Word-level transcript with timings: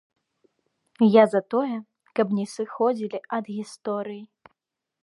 Я 1.17 1.23
за 1.33 1.41
тое, 1.55 1.77
каб 2.21 2.27
не 2.39 2.45
сыходзілі 2.55 3.17
ад 3.39 3.45
гісторыі. 3.61 4.23